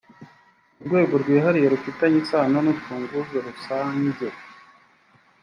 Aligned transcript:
urwego 0.81 1.13
rwihariye 1.21 1.67
rufitanye 1.73 2.17
isano 2.23 2.57
n’urufunguzo 2.63 3.37
rusange 3.47 4.25